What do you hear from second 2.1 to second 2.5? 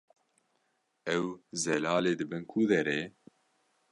dibin